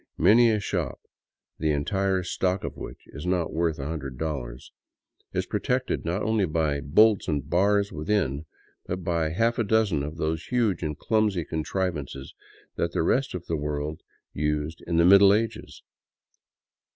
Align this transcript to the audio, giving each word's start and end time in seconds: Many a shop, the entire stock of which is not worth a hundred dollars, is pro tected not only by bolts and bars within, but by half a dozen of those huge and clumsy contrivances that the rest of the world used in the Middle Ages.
Many 0.17 0.49
a 0.49 0.59
shop, 0.59 0.99
the 1.59 1.69
entire 1.69 2.23
stock 2.23 2.63
of 2.63 2.75
which 2.75 3.03
is 3.09 3.27
not 3.27 3.53
worth 3.53 3.77
a 3.77 3.85
hundred 3.85 4.17
dollars, 4.17 4.71
is 5.31 5.45
pro 5.45 5.59
tected 5.59 6.03
not 6.05 6.23
only 6.23 6.45
by 6.45 6.81
bolts 6.81 7.27
and 7.27 7.47
bars 7.47 7.91
within, 7.91 8.47
but 8.87 9.03
by 9.03 9.29
half 9.29 9.59
a 9.59 9.63
dozen 9.63 10.01
of 10.01 10.17
those 10.17 10.45
huge 10.47 10.81
and 10.81 10.97
clumsy 10.97 11.45
contrivances 11.45 12.33
that 12.77 12.93
the 12.93 13.03
rest 13.03 13.35
of 13.35 13.45
the 13.45 13.55
world 13.55 14.01
used 14.33 14.81
in 14.87 14.97
the 14.97 15.05
Middle 15.05 15.35
Ages. 15.35 15.83